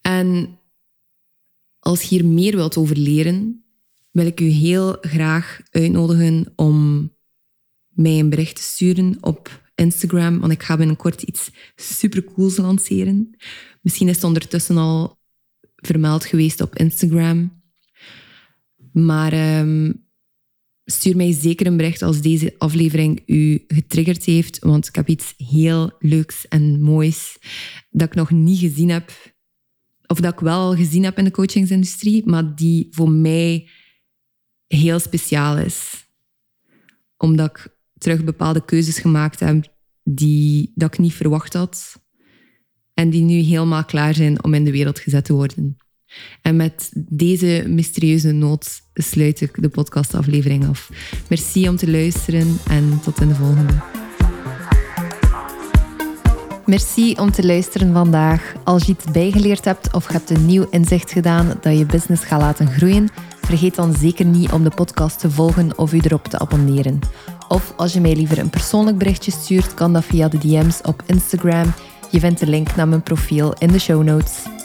En 0.00 0.58
als 1.78 2.02
je 2.02 2.08
hier 2.08 2.24
meer 2.24 2.56
wilt 2.56 2.76
over 2.76 2.96
leren, 2.96 3.64
wil 4.10 4.26
ik 4.26 4.40
u 4.40 4.44
heel 4.44 4.96
graag 5.00 5.60
uitnodigen 5.70 6.52
om 6.56 7.10
mij 7.88 8.18
een 8.18 8.30
bericht 8.30 8.56
te 8.56 8.62
sturen 8.62 9.16
op 9.20 9.70
Instagram, 9.74 10.40
want 10.40 10.52
ik 10.52 10.62
ga 10.62 10.76
binnenkort 10.76 11.22
iets 11.22 11.50
supercools 11.76 12.56
lanceren. 12.56 13.36
Misschien 13.82 14.08
is 14.08 14.14
het 14.14 14.24
ondertussen 14.24 14.76
al 14.76 15.18
vermeld 15.76 16.24
geweest 16.24 16.60
op 16.60 16.76
Instagram. 16.76 17.59
Maar 18.92 19.32
ehm, 19.32 19.92
stuur 20.84 21.16
mij 21.16 21.32
zeker 21.32 21.66
een 21.66 21.76
bericht 21.76 22.02
als 22.02 22.20
deze 22.20 22.54
aflevering 22.58 23.22
u 23.26 23.64
getriggerd 23.68 24.24
heeft, 24.24 24.58
want 24.58 24.88
ik 24.88 24.94
heb 24.94 25.08
iets 25.08 25.34
heel 25.36 25.92
leuks 25.98 26.48
en 26.48 26.82
moois 26.82 27.38
dat 27.90 28.08
ik 28.08 28.14
nog 28.14 28.30
niet 28.30 28.58
gezien 28.58 28.88
heb 28.88 29.12
of 30.10 30.20
dat 30.20 30.32
ik 30.32 30.40
wel 30.40 30.74
gezien 30.74 31.04
heb 31.04 31.18
in 31.18 31.24
de 31.24 31.30
coachingsindustrie, 31.30 32.26
maar 32.26 32.54
die 32.54 32.88
voor 32.90 33.10
mij 33.10 33.68
heel 34.66 34.98
speciaal 34.98 35.58
is. 35.58 36.06
Omdat 37.16 37.50
ik 37.50 37.76
terug 37.98 38.24
bepaalde 38.24 38.64
keuzes 38.64 38.98
gemaakt 38.98 39.40
heb 39.40 39.72
die 40.02 40.72
dat 40.74 40.92
ik 40.92 40.98
niet 40.98 41.14
verwacht 41.14 41.52
had. 41.52 42.02
En 42.94 43.10
die 43.10 43.22
nu 43.22 43.34
helemaal 43.34 43.84
klaar 43.84 44.14
zijn 44.14 44.44
om 44.44 44.54
in 44.54 44.64
de 44.64 44.70
wereld 44.70 44.98
gezet 44.98 45.24
te 45.24 45.32
worden. 45.32 45.76
En 46.42 46.56
met 46.56 46.90
deze 46.94 47.64
mysterieuze 47.66 48.32
noot 48.32 48.82
sluit 48.94 49.40
ik 49.40 49.62
de 49.62 49.68
podcastaflevering 49.68 50.68
af. 50.68 50.90
Merci 51.28 51.68
om 51.68 51.76
te 51.76 51.90
luisteren 51.90 52.58
en 52.68 53.00
tot 53.02 53.20
in 53.20 53.28
de 53.28 53.34
volgende. 53.34 53.74
Merci 56.66 57.14
om 57.14 57.30
te 57.30 57.46
luisteren 57.46 57.92
vandaag. 57.92 58.54
Als 58.64 58.84
je 58.84 58.92
iets 58.92 59.04
bijgeleerd 59.12 59.64
hebt 59.64 59.94
of 59.94 60.06
je 60.06 60.12
hebt 60.12 60.30
een 60.30 60.46
nieuw 60.46 60.66
inzicht 60.70 61.12
gedaan 61.12 61.58
dat 61.60 61.78
je 61.78 61.86
business 61.86 62.24
gaat 62.24 62.40
laten 62.40 62.66
groeien, 62.66 63.08
vergeet 63.40 63.74
dan 63.74 63.94
zeker 63.94 64.24
niet 64.24 64.52
om 64.52 64.64
de 64.64 64.70
podcast 64.70 65.18
te 65.18 65.30
volgen 65.30 65.78
of 65.78 65.92
u 65.92 66.00
erop 66.02 66.24
te 66.24 66.38
abonneren. 66.38 66.98
Of 67.48 67.72
als 67.76 67.92
je 67.92 68.00
mij 68.00 68.16
liever 68.16 68.38
een 68.38 68.50
persoonlijk 68.50 68.98
berichtje 68.98 69.30
stuurt, 69.30 69.74
kan 69.74 69.92
dat 69.92 70.04
via 70.04 70.28
de 70.28 70.38
DM's 70.38 70.80
op 70.82 71.02
Instagram. 71.06 71.72
Je 72.10 72.20
vindt 72.20 72.40
de 72.40 72.46
link 72.46 72.76
naar 72.76 72.88
mijn 72.88 73.02
profiel 73.02 73.54
in 73.58 73.68
de 73.68 73.78
show 73.78 74.02
notes. 74.02 74.59